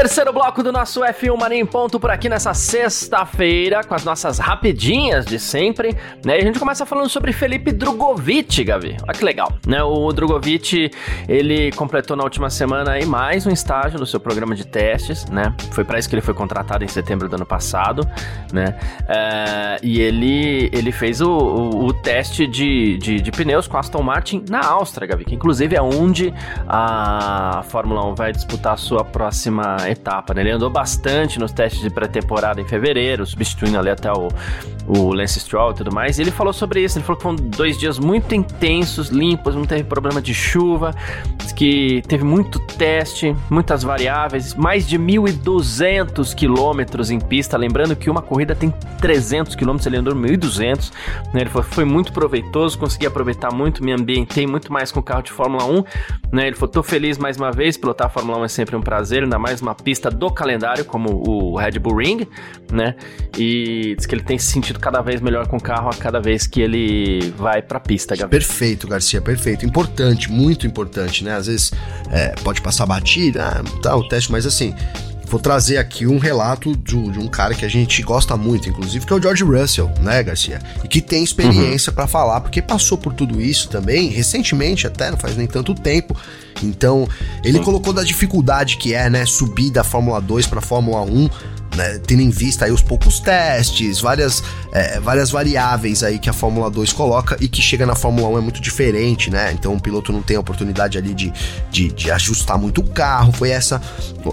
[0.04, 4.38] Terceiro bloco do nosso F1 Mania em ponto por aqui nessa sexta-feira, com as nossas
[4.38, 6.38] rapidinhas de sempre, né?
[6.38, 8.98] E a gente começa falando sobre Felipe Drogovic, Gavi.
[9.02, 9.82] Olha que legal, né?
[9.82, 10.90] O Drogovic,
[11.26, 15.54] ele completou na última semana aí mais um estágio no seu programa de testes, né?
[15.72, 18.06] Foi para isso que ele foi contratado em setembro do ano passado,
[18.52, 18.78] né?
[19.08, 24.02] É, e ele, ele fez o, o, o teste de, de, de, pneus com Aston
[24.02, 26.30] Martin na Áustria, Gavi, que inclusive é onde
[26.68, 30.42] a Fórmula 1 vai disputar a sua próxima etapa, né?
[30.42, 34.28] Ele andou bastante nos testes de pré-temporada em fevereiro, substituindo ali até o,
[34.87, 36.18] o Lance Stroll e tudo mais.
[36.18, 39.64] E ele falou sobre isso, ele falou que foram dois dias muito intensos, limpos, não
[39.64, 40.94] teve problema de chuva,
[41.57, 48.20] que teve muito teste, muitas variáveis, mais de 1.200 quilômetros em pista, lembrando que uma
[48.20, 50.92] corrida tem 300 quilômetros, ele andou 1.200,
[51.33, 51.42] né?
[51.42, 55.22] Ele falou, foi muito proveitoso, consegui aproveitar muito, me ambientei muito mais com o carro
[55.22, 55.85] de Fórmula 1,
[56.33, 56.46] né?
[56.48, 59.22] Ele falou, tô feliz mais uma vez, pilotar a Fórmula 1 é sempre um prazer,
[59.22, 62.26] ainda mais uma pista do calendário, como o Red Bull Ring,
[62.72, 62.96] né?
[63.36, 66.20] E diz que ele tem se sentido cada vez melhor com o carro a cada
[66.20, 68.30] vez que ele vai pra pista, Gabriel.
[68.30, 69.66] Perfeito, Garcia, perfeito.
[69.66, 71.34] Importante, muito importante, né?
[71.34, 71.72] Às vezes
[72.10, 74.74] é, pode passar batida, ah, tá, o teste, mas assim,
[75.26, 79.04] vou trazer aqui um relato de, de, um cara que a gente gosta muito, inclusive,
[79.04, 80.60] que é o George Russell, né, Garcia?
[80.82, 81.94] E que tem experiência uhum.
[81.96, 86.16] para falar, porque passou por tudo isso também, recentemente até, não faz nem tanto tempo.
[86.64, 87.09] Então,
[87.42, 87.64] ele Sim.
[87.64, 91.29] colocou da dificuldade que é, né, subir da Fórmula 2 para Fórmula 1
[91.77, 96.33] né, tendo em vista aí os poucos testes, várias, é, várias variáveis aí que a
[96.33, 99.53] Fórmula 2 coloca e que chega na Fórmula 1 é muito diferente, né?
[99.53, 101.33] Então o piloto não tem a oportunidade ali de,
[101.70, 103.81] de, de ajustar muito o carro, foi essa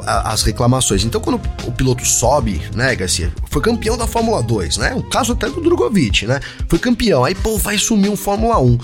[0.06, 1.04] a, as reclamações.
[1.04, 4.94] Então quando o piloto sobe, né, Garcia, foi campeão da Fórmula 2, né?
[4.96, 6.39] O caso até do Drogovic, né?
[6.67, 8.78] Foi campeão, aí pô, vai sumir um Fórmula 1.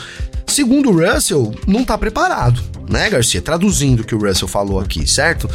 [0.48, 3.42] Segundo o Russell, não tá preparado, né, Garcia?
[3.42, 5.50] Traduzindo o que o Russell falou aqui, certo?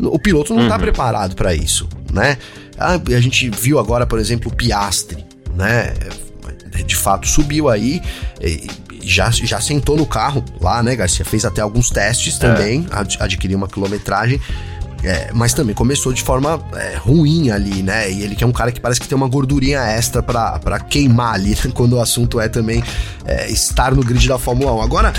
[0.00, 0.80] O piloto não tá uhum.
[0.80, 2.38] preparado para isso né?
[2.78, 5.94] Ah, a gente viu agora, por exemplo, o Piastre, né?
[6.86, 8.00] De fato subiu aí,
[9.02, 11.24] já, já sentou no carro lá, né, Garcia?
[11.24, 12.38] Fez até alguns testes é.
[12.38, 13.22] também, é.
[13.24, 14.40] adquiriu uma quilometragem.
[15.02, 18.10] É, mas também começou de forma é, ruim ali, né?
[18.10, 21.34] E ele que é um cara que parece que tem uma gordurinha extra para queimar
[21.34, 21.56] ali, né?
[21.72, 22.82] quando o assunto é também
[23.24, 24.82] é, estar no grid da Fórmula 1.
[24.82, 25.12] Agora,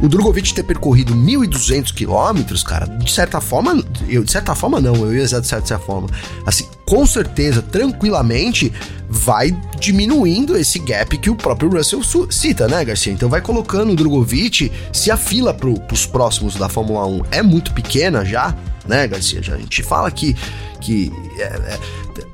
[0.00, 4.96] o Drogovic ter percorrido 1.200 quilômetros, cara, de certa forma, eu de certa forma não,
[4.96, 6.08] eu ia dizer de certa forma,
[6.44, 8.72] assim, com certeza, tranquilamente,
[9.10, 13.12] vai diminuindo esse gap que o próprio Russell cita, né, Garcia?
[13.12, 17.42] Então vai colocando o Drogovic, se a fila para os próximos da Fórmula 1 é
[17.42, 19.42] muito pequena já, né, Garcia?
[19.42, 20.36] Já a gente fala que,
[20.80, 21.78] que é, é,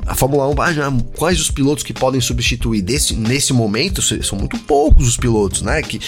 [0.06, 4.02] a Fórmula 1, ah, quais os pilotos que podem substituir desse, nesse momento?
[4.22, 5.80] São muito poucos os pilotos, né?
[5.80, 5.98] Que,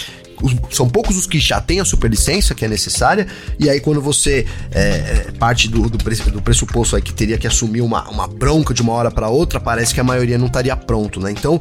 [0.70, 3.26] são poucos os que já têm a superlicença que é necessária,
[3.58, 4.80] e aí quando você é,
[5.28, 8.82] é parte do, do, do, pressuposto aí que teria que assumir uma, uma bronca de
[8.82, 11.30] uma hora para outra, parece que a maioria não estaria pronto, né?
[11.30, 11.60] Então,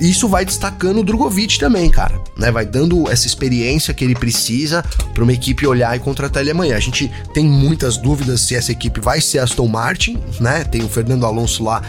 [0.00, 2.50] isso vai destacando o Drogovic também, cara, né?
[2.50, 6.76] Vai dando essa experiência que ele precisa para uma equipe olhar e contratar ele amanhã.
[6.76, 10.64] A gente tem muitas dúvidas se essa equipe vai ser Aston Martin, né?
[10.64, 11.82] Tem o Fernando Alonso lá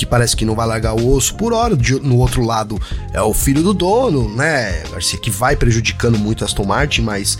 [0.00, 1.76] que parece que não vai largar o osso por hora.
[2.02, 2.80] No outro lado
[3.12, 7.36] é o filho do dono, né, Garcia, que vai prejudicando muito a Aston Martin, mas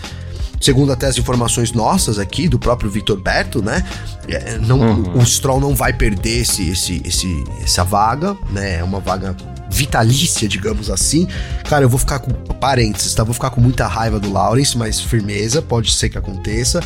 [0.59, 3.83] segundo até as informações nossas aqui do próprio Victor Berto, né,
[4.27, 5.17] é, não, uhum.
[5.17, 9.35] o Stroll não vai perder esse, esse, esse, essa vaga, né, é uma vaga
[9.67, 11.27] vitalícia, digamos assim.
[11.67, 13.23] Cara, eu vou ficar com parênteses, tá?
[13.23, 16.81] Vou ficar com muita raiva do Lawrence, mas firmeza, pode ser que aconteça.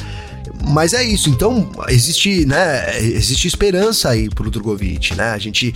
[0.68, 5.32] Mas é isso, então existe, né, existe esperança aí pro Drogovic, né?
[5.32, 5.74] A gente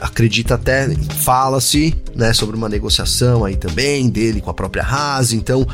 [0.00, 0.88] acredita até,
[1.18, 5.66] fala-se, né, sobre uma negociação aí também dele com a própria Haas, então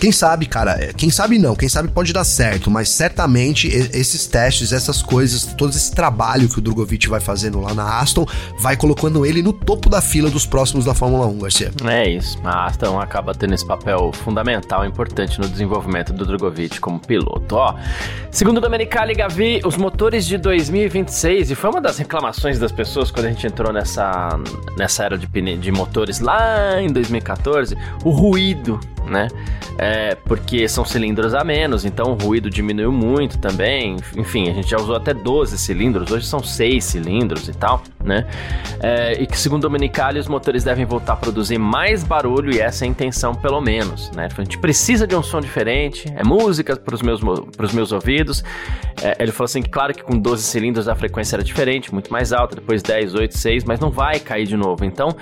[0.00, 4.26] quem sabe, cara, é, quem sabe não, quem sabe pode dar certo, mas certamente esses
[4.26, 8.26] testes, essas coisas, todo esse trabalho que o Drogovic vai fazendo lá na Aston,
[8.58, 11.72] vai colocando ele no topo da fila dos próximos da Fórmula 1, Garcia.
[11.84, 16.98] É isso, a Aston acaba tendo esse papel fundamental, importante no desenvolvimento do Drogovic como
[16.98, 17.56] piloto.
[17.56, 17.74] Ó,
[18.30, 23.26] segundo Domenicali Gavi, os motores de 2026, e foi uma das reclamações das pessoas quando
[23.26, 24.38] a gente entrou nessa,
[24.76, 29.28] nessa era de, de motores lá em 2014, o ruído né?
[29.76, 33.96] É, porque são cilindros a menos, então o ruído diminuiu muito também.
[34.16, 38.26] Enfim, a gente já usou até 12 cilindros, hoje são 6 cilindros e tal, né?
[38.80, 42.84] É, e que, segundo Domenicali, os motores devem voltar a produzir mais barulho e essa
[42.84, 44.28] é a intenção, pelo menos, né?
[44.36, 47.20] A gente precisa de um som diferente, é música para os meus,
[47.72, 48.44] meus ouvidos.
[49.02, 52.32] É, ele falou assim claro, que com 12 cilindros a frequência era diferente, muito mais
[52.32, 54.84] alta, depois 10, 8, 6, mas não vai cair de novo.
[54.84, 55.16] Então,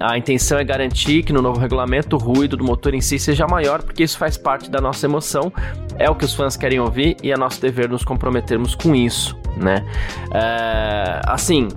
[0.00, 3.46] a intenção é garantir que no novo regulamento o ruído do motor em si seja
[3.46, 5.52] maior, porque isso faz parte da nossa emoção,
[5.98, 9.36] é o que os fãs querem ouvir e é nosso dever nos comprometermos com isso,
[9.54, 9.84] né?
[10.32, 11.68] É, assim,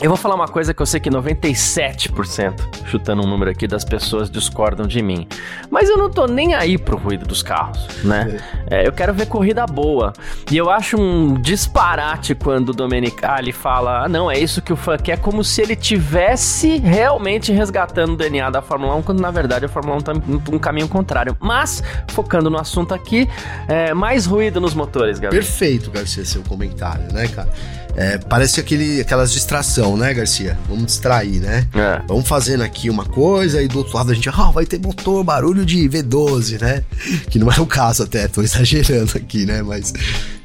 [0.00, 3.84] eu vou falar uma coisa que eu sei que 97%, chutando um número aqui, das
[3.84, 5.26] pessoas discordam de mim.
[5.70, 8.38] Mas eu não tô nem aí pro ruído dos carros, né?
[8.70, 10.12] É, eu quero ver corrida boa.
[10.50, 14.76] E eu acho um disparate quando o Domenicali fala: ah, não, é isso que o
[14.76, 19.30] fã quer, como se ele tivesse realmente resgatando o DNA da Fórmula 1, quando na
[19.30, 20.12] verdade a Fórmula 1 tá
[20.52, 21.34] um caminho contrário.
[21.40, 23.28] Mas, focando no assunto aqui,
[23.66, 25.40] é, mais ruído nos motores, galera.
[25.40, 27.48] Perfeito, Garcia, seu comentário, né, cara?
[27.96, 30.58] É, parece aquele, aquelas distração, né, Garcia?
[30.68, 31.66] Vamos distrair, né?
[31.74, 32.02] É.
[32.06, 35.24] Vamos fazendo aqui uma coisa e do outro lado a gente, ah, vai ter motor,
[35.24, 36.84] barulho de V12, né?
[37.30, 39.62] Que não é o caso até, tô exagerando aqui, né?
[39.62, 39.94] Mas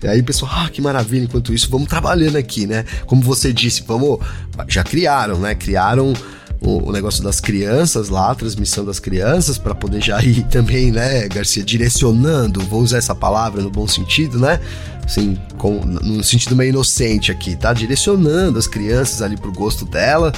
[0.02, 2.86] aí o pessoal, ah, que maravilha, enquanto isso, vamos trabalhando aqui, né?
[3.06, 4.20] Como você disse, vamos.
[4.70, 5.54] Já criaram, né?
[5.54, 6.14] Criaram
[6.62, 10.92] o, o, negócio das crianças lá, a transmissão das crianças, para poder já ir também,
[10.92, 14.60] né, Garcia, direcionando, vou usar essa palavra no bom sentido, né?
[15.12, 17.74] Assim, com, no sentido meio inocente aqui, tá?
[17.74, 20.32] Direcionando as crianças ali pro gosto dela.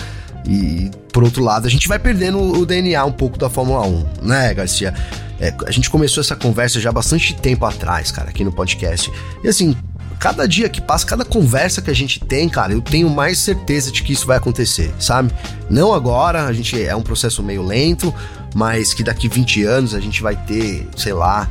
[0.47, 4.05] E por outro lado, a gente vai perdendo o DNA um pouco da Fórmula 1,
[4.23, 4.91] né, Garcia?
[5.39, 9.12] É, a gente começou essa conversa já bastante tempo atrás, cara, aqui no podcast.
[9.43, 9.77] E assim,
[10.19, 13.91] cada dia que passa, cada conversa que a gente tem, cara, eu tenho mais certeza
[13.91, 15.31] de que isso vai acontecer, sabe?
[15.69, 18.12] Não agora, a gente é um processo meio lento,
[18.55, 21.47] mas que daqui 20 anos a gente vai ter, sei lá,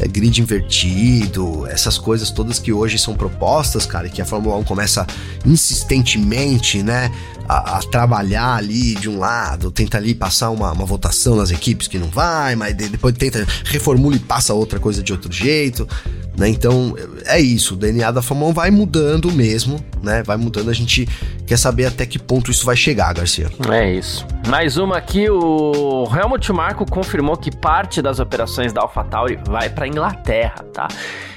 [0.00, 4.64] é, grid invertido, essas coisas todas que hoje são propostas, cara, que a Fórmula 1
[4.64, 5.06] começa
[5.44, 7.10] insistentemente, né,
[7.48, 11.88] a, a, trabalhar ali de um lado, tenta ali passar uma, uma votação nas equipes
[11.88, 15.88] que não vai, mas depois tenta reformula e passa outra coisa de outro jeito.
[16.36, 16.50] Né?
[16.50, 16.94] Então
[17.24, 20.22] é isso, o DNA da Fórmula 1 vai mudando mesmo, né?
[20.22, 21.08] Vai mudando, a gente
[21.46, 23.50] quer saber até que ponto isso vai chegar, Garcia.
[23.70, 24.26] É isso.
[24.48, 29.88] Mais uma aqui, o Helmut Marko confirmou que parte das operações da AlphaTauri vai para
[29.88, 30.88] Inglaterra, tá?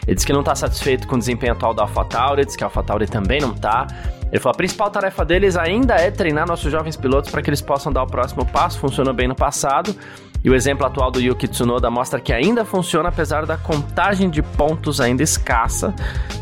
[0.06, 2.68] Ele disse que não está satisfeito com o desempenho atual da AlphaTauri, disse que a
[2.68, 3.88] AlphaTauri também não está.
[4.32, 7.62] Ele falou: a principal tarefa deles ainda é treinar nossos jovens pilotos para que eles
[7.62, 8.80] possam dar o próximo passo.
[8.80, 9.96] Funcionou bem no passado.
[10.44, 14.42] E o exemplo atual do Yuki Tsunoda mostra que ainda funciona apesar da contagem de
[14.42, 15.94] pontos ainda escassa.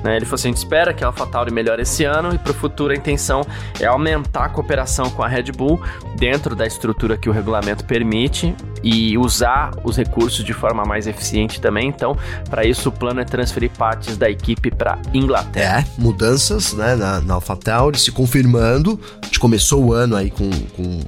[0.03, 0.15] Né?
[0.15, 2.53] Ele falou assim: a gente espera que a AlphaTauri melhore esse ano e para o
[2.53, 3.41] futuro a intenção
[3.79, 5.81] é aumentar a cooperação com a Red Bull
[6.15, 11.59] dentro da estrutura que o regulamento permite e usar os recursos de forma mais eficiente
[11.59, 11.87] também.
[11.87, 12.15] Então,
[12.49, 15.81] para isso, o plano é transferir partes da equipe para Inglaterra.
[15.81, 18.99] É, mudanças né, na, na AlphaTauri se confirmando.
[19.21, 21.01] A gente começou o ano aí com, com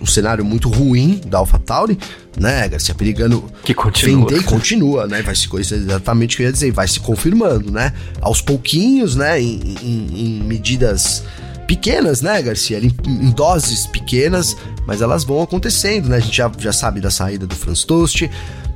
[0.00, 1.98] um cenário muito ruim da AlphaTauri,
[2.38, 2.94] né, Garcia?
[2.94, 4.28] Perigando que continua.
[4.28, 5.22] vender e continua, né?
[5.22, 7.92] Vai se exatamente o que eu ia dizer, vai se confirmando, né?
[8.20, 9.40] Aos pouquinhos, né?
[9.40, 11.22] Em, em, em medidas
[11.66, 12.78] pequenas, né, Garcia?
[12.78, 16.16] Em, em, doses pequenas, mas elas vão acontecendo, né?
[16.16, 18.28] A gente já, já sabe da saída do Franz Tost,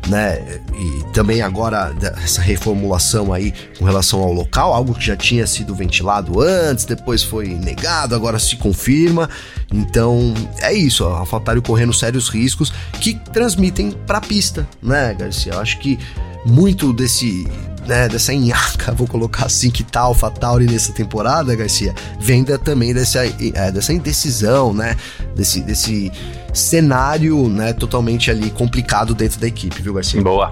[0.09, 0.61] né?
[0.75, 5.75] E também agora essa reformulação aí com relação ao local, algo que já tinha sido
[5.75, 9.29] ventilado antes, depois foi negado, agora se confirma.
[9.73, 15.53] Então é isso, a AlphaTauri correndo sérios riscos que transmitem para a pista, né, Garcia?
[15.53, 15.99] Eu acho que
[16.45, 17.47] muito desse
[17.87, 22.95] né, dessa enhaca, vou colocar assim, que tá AlphaTauri nessa temporada, Garcia, vem da, também
[22.95, 24.97] dessa, é, dessa indecisão, né,
[25.37, 26.11] desse, desse
[26.55, 30.23] cenário, né, totalmente ali complicado dentro da equipe, viu, Garcia?
[30.23, 30.51] Boa.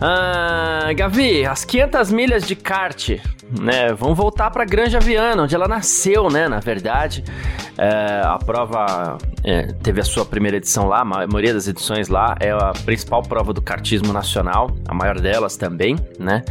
[0.00, 3.10] Ah, Gavi, as 500 milhas de kart,
[3.58, 7.24] né, vão voltar para Granja Viana, onde ela nasceu, né, na verdade.
[7.76, 12.34] É, a prova é, teve a sua primeira edição lá, a maioria das edições lá
[12.40, 16.42] é a principal prova do kartismo nacional, a maior delas também, né?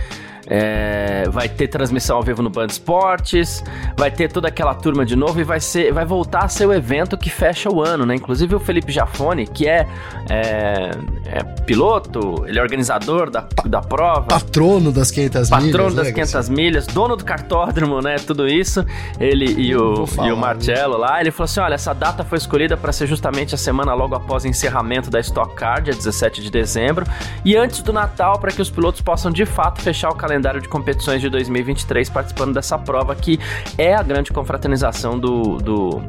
[0.49, 3.61] É, vai ter transmissão ao vivo no Band Esportes,
[3.97, 6.73] vai ter toda aquela turma de novo e vai ser, vai voltar a ser o
[6.73, 8.15] evento que fecha o ano, né?
[8.15, 9.85] Inclusive o Felipe Jafone, que é,
[10.29, 10.91] é,
[11.25, 16.07] é piloto, ele é organizador da, da prova, patrono das 500 patrono milhas, patrono das
[16.07, 18.15] né, 500 milhas, dono do cartódromo, né?
[18.15, 18.85] Tudo isso,
[19.19, 22.37] ele e o, falar, e o Marcello lá, ele falou assim: olha, essa data foi
[22.37, 26.41] escolhida para ser justamente a semana logo após o encerramento da Stock Car, dia 17
[26.41, 27.05] de dezembro,
[27.43, 30.61] e antes do Natal, para que os pilotos possam de fato fechar o calendário calendário
[30.61, 33.39] de competições de 2023 participando dessa prova que
[33.77, 36.01] é a grande confraternização do, do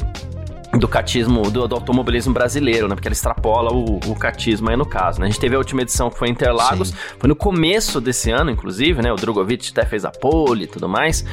[0.78, 2.94] do catismo, do, do, automobilismo brasileiro, né?
[2.94, 5.26] Porque ela extrapola o, o catismo aí no caso, né?
[5.26, 6.96] A gente teve a última edição que foi em Interlagos, Sim.
[7.18, 9.12] foi no começo desse ano, inclusive, né?
[9.12, 11.24] O Drogovic até fez a pole e tudo mais.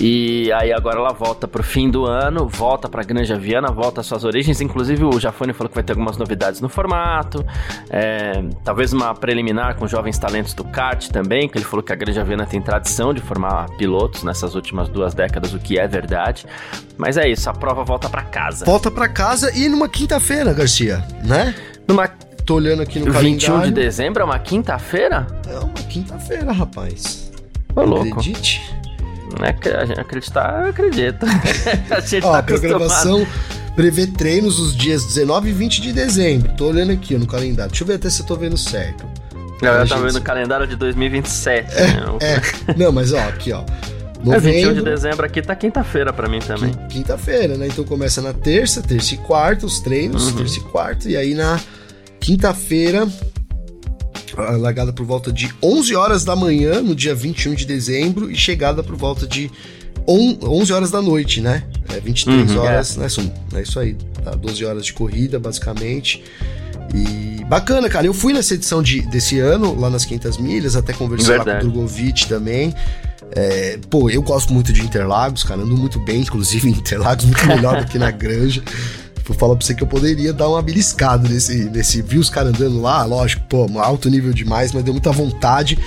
[0.00, 4.06] E aí agora ela volta pro fim do ano, volta pra Granja Viana, volta às
[4.06, 4.60] suas origens.
[4.60, 7.44] Inclusive o Jafone falou que vai ter algumas novidades no formato,
[7.90, 11.96] é, talvez uma preliminar com jovens talentos do kart também, que ele falou que a
[11.96, 16.46] Granja Viana tem tradição de formar pilotos nessas últimas duas décadas, o que é verdade.
[16.96, 18.64] Mas é isso, a prova volta para casa.
[18.64, 21.54] Volta para casa e numa quinta-feira, Garcia, né?
[21.86, 22.08] Numa
[22.48, 23.64] Tô olhando aqui no 21 calendário.
[23.66, 25.26] de dezembro é uma quinta-feira?
[25.46, 27.30] É uma quinta-feira, rapaz.
[27.76, 28.20] Ô, louco.
[28.20, 28.62] Acredite.
[29.42, 31.26] É, acreditar, eu acredito.
[31.94, 33.26] a gente Ó, tá a programação
[33.76, 36.50] prevê treinos os dias 19 e 20 de dezembro.
[36.56, 37.70] Tô olhando aqui no calendário.
[37.70, 39.04] Deixa eu ver até se eu tô vendo certo.
[39.60, 41.74] Não, eu tava vendo o calendário de 2027.
[41.74, 42.02] É, né?
[42.22, 42.40] é.
[42.78, 43.62] Não, mas ó, aqui ó.
[44.24, 46.72] Novembro, é, 21 de dezembro aqui tá quinta-feira para mim também.
[46.88, 47.68] Quinta-feira, né?
[47.68, 50.36] Então começa na terça, terça e quarta, os treinos, uhum.
[50.36, 51.60] terça e quarta, e aí na
[52.20, 53.08] quinta-feira,
[54.36, 58.82] largada por volta de 11 horas da manhã, no dia 21 de dezembro, e chegada
[58.82, 59.50] por volta de
[60.06, 61.64] 11 horas da noite, né?
[61.94, 63.00] É 23 uhum, horas, é.
[63.00, 63.08] né?
[63.08, 63.94] São, é isso aí,
[64.24, 64.32] tá?
[64.32, 66.24] 12 horas de corrida, basicamente.
[66.94, 68.06] E bacana, cara.
[68.06, 71.50] Eu fui nessa edição de, desse ano, lá nas 500 milhas, até conversar lá com
[71.50, 72.74] o Drogovic também.
[73.32, 77.46] É, pô, eu gosto muito de Interlagos, cara, ando muito bem, inclusive em Interlagos, muito
[77.46, 78.62] melhor do que na Granja.
[79.24, 82.00] Vou falar pra você que eu poderia dar uma beliscada nesse, nesse.
[82.00, 85.78] Vi os caras andando lá, lógico, pô, alto nível demais, mas deu muita vontade.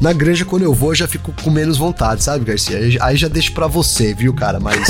[0.00, 2.78] Na granja, quando eu vou, já fico com menos vontade, sabe, Garcia?
[3.00, 4.60] Aí já deixo pra você, viu, cara?
[4.60, 4.88] Mas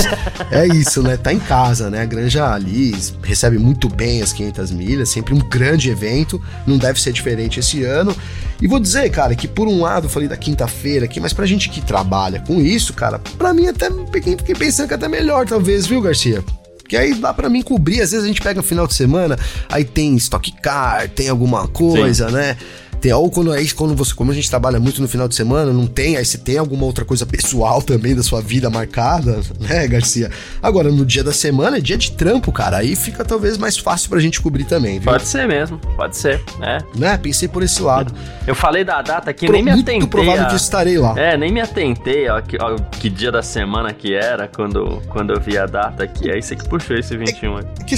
[0.50, 1.16] é isso, né?
[1.16, 2.02] Tá em casa, né?
[2.02, 7.00] A granja ali recebe muito bem as 500 milhas, sempre um grande evento, não deve
[7.00, 8.14] ser diferente esse ano.
[8.60, 11.46] E vou dizer, cara, que por um lado, eu falei da quinta-feira aqui, mas pra
[11.46, 15.86] gente que trabalha com isso, cara, pra mim até fiquei pensando que até melhor, talvez,
[15.86, 16.42] viu, Garcia?
[16.86, 18.00] Porque aí dá para mim cobrir.
[18.00, 19.36] Às vezes a gente pega no final de semana,
[19.68, 22.34] aí tem Stock Car, tem alguma coisa, Sim.
[22.34, 22.56] né?
[23.00, 25.72] Tem, ou quando, é, quando você, como a gente trabalha muito no final de semana,
[25.72, 29.86] não tem, aí você tem alguma outra coisa pessoal também da sua vida marcada, né,
[29.86, 30.30] Garcia?
[30.62, 32.78] Agora, no dia da semana é dia de trampo, cara.
[32.78, 35.10] Aí fica talvez mais fácil pra gente cobrir também, viu?
[35.10, 36.78] Pode ser mesmo, pode ser, né?
[36.94, 37.16] Né?
[37.18, 38.12] Pensei por esse lado.
[38.46, 39.98] Eu falei da data aqui, Pro, nem me atentei.
[39.98, 40.46] Muito provável a...
[40.46, 41.14] que estarei lá.
[41.16, 45.32] É, nem me atentei ó, que, ó, que dia da semana que era quando, quando
[45.32, 46.30] eu vi a data aqui.
[46.30, 47.94] Aí você que puxou esse 21 é, que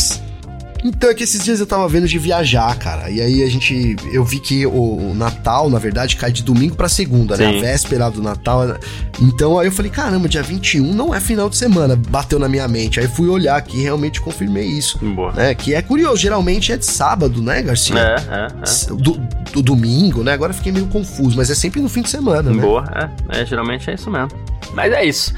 [0.84, 3.10] então é que esses dias eu tava vendo de viajar, cara.
[3.10, 3.96] E aí a gente.
[4.12, 7.42] Eu vi que o, Natal, na verdade, cai de domingo para segunda, Sim.
[7.42, 7.58] né?
[7.58, 8.76] A véspera do Natal.
[9.20, 11.96] Então aí eu falei, caramba, dia 21 não é final de semana.
[11.96, 13.00] Bateu na minha mente.
[13.00, 14.98] Aí fui olhar aqui e realmente confirmei isso.
[14.98, 15.32] Boa.
[15.32, 15.54] Né?
[15.54, 17.98] Que é curioso, geralmente é de sábado, né, Garcia?
[17.98, 18.94] É, é, é.
[18.94, 19.18] Do,
[19.52, 20.32] do domingo, né?
[20.32, 22.62] Agora fiquei meio confuso, mas é sempre no fim de semana, né?
[22.62, 22.84] Boa,
[23.32, 23.40] é.
[23.40, 24.30] é geralmente é isso mesmo.
[24.74, 25.32] Mas é isso.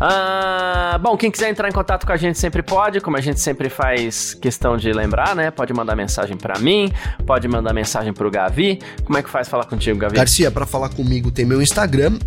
[0.00, 3.40] Ah, bom, quem quiser entrar em contato com a gente sempre pode, como a gente
[3.40, 5.50] sempre faz questão de lembrar, né?
[5.50, 6.92] Pode mandar mensagem para mim,
[7.26, 8.78] pode mandar mensagem pro Gavi.
[9.04, 10.16] Como é que faz falar contigo, Gavi?
[10.16, 12.18] Garcia, para falar comigo tem meu Instagram,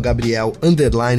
[0.00, 0.52] Gabriel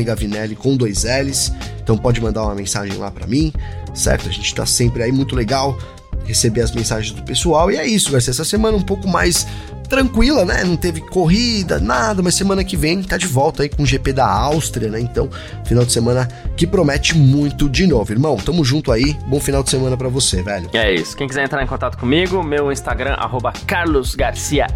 [0.05, 1.51] Gavinelli com dois L's.
[1.81, 3.53] Então pode mandar uma mensagem lá para mim,
[3.93, 4.29] certo?
[4.29, 5.77] A gente tá sempre aí, muito legal
[6.25, 7.71] receber as mensagens do pessoal.
[7.71, 8.31] E é isso, Garcia.
[8.31, 9.47] Essa semana um pouco mais
[9.89, 10.63] tranquila, né?
[10.63, 14.13] Não teve corrida, nada, mas semana que vem tá de volta aí com o GP
[14.13, 14.99] da Áustria, né?
[14.99, 15.27] Então,
[15.65, 18.37] final de semana que promete muito de novo, irmão.
[18.37, 19.17] Tamo junto aí.
[19.25, 20.69] Bom final de semana para você, velho.
[20.73, 21.17] É isso.
[21.17, 23.17] Quem quiser entrar em contato comigo, meu Instagram
[23.65, 24.67] @carlosgarciafm,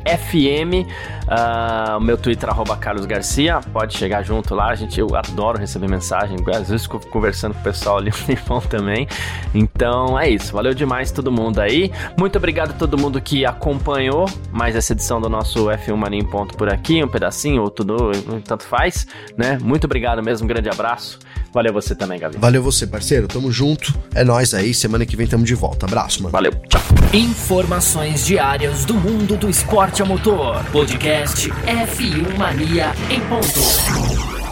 [1.28, 2.50] uh, o meu Twitter
[2.80, 3.60] @carlosgarcia.
[3.72, 4.74] Pode chegar junto lá.
[4.74, 6.38] Gente eu adoro receber mensagem.
[6.48, 9.08] Às vezes fico conversando com o pessoal ali no telefone também.
[9.54, 10.54] Então, é isso.
[10.54, 11.92] Valeu demais todo mundo aí.
[12.18, 16.22] Muito obrigado a todo mundo que acompanhou mais essa edição edição do nosso F1 Mania
[16.22, 18.12] em Ponto por aqui, um pedacinho ou tudo,
[18.46, 19.06] tanto faz,
[19.38, 19.60] né?
[19.62, 21.20] Muito obrigado mesmo, um grande abraço.
[21.54, 22.38] Valeu você também, Gabi.
[22.38, 23.28] Valeu você, parceiro.
[23.28, 23.94] Tamo junto.
[24.16, 24.74] É nós aí.
[24.74, 25.86] Semana que vem tamo de volta.
[25.86, 26.32] Abraço, mano.
[26.32, 26.52] Valeu.
[26.68, 26.82] Tchau.
[27.14, 30.64] Informações diárias do mundo do esporte a motor.
[30.72, 34.43] Podcast F1 Mania em ponto.